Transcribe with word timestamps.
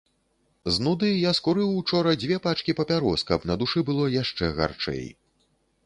З 0.77 0.85
нуды 0.85 1.09
я 1.29 1.33
скурыў 1.41 1.75
учора 1.83 2.15
дзве 2.23 2.41
пачкі 2.47 2.77
папярос, 2.83 3.27
каб 3.31 3.49
на 3.51 3.61
душы 3.63 3.79
было 3.91 4.13
яшчэ 4.21 4.55
гарчэй. 4.61 5.05